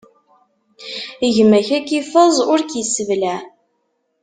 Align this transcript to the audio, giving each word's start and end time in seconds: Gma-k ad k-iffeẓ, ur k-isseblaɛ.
Gma-k 1.35 1.69
ad 1.77 1.83
k-iffeẓ, 1.87 2.35
ur 2.51 2.59
k-isseblaɛ. 2.63 3.37